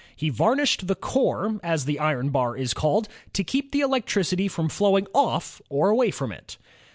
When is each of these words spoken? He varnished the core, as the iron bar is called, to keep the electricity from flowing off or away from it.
He 0.15 0.29
varnished 0.29 0.87
the 0.87 0.95
core, 0.95 1.59
as 1.61 1.85
the 1.85 1.99
iron 1.99 2.29
bar 2.31 2.57
is 2.57 2.73
called, 2.73 3.07
to 3.33 3.43
keep 3.43 3.71
the 3.71 3.81
electricity 3.81 4.47
from 4.47 4.67
flowing 4.67 5.05
off 5.13 5.61
or 5.69 5.89
away 5.91 6.09
from 6.09 6.31
it. 6.31 6.57